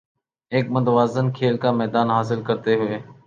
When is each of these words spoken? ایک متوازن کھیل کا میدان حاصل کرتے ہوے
ایک 0.51 0.65
متوازن 0.71 1.31
کھیل 1.31 1.55
کا 1.57 1.71
میدان 1.71 2.07
حاصل 2.11 2.39
کرتے 2.47 2.75
ہوے 2.75 2.97